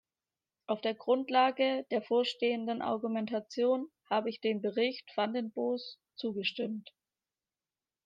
Auf 0.65 0.81
der 0.81 0.95
Grundlage 0.95 1.85
der 1.91 2.01
vorstehenden 2.01 2.81
Argumentation 2.81 3.87
habe 4.09 4.31
ich 4.31 4.41
dem 4.41 4.59
Bericht 4.59 5.07
van 5.15 5.31
den 5.31 5.51
Bos 5.51 5.99
zugestimmt. 6.15 6.91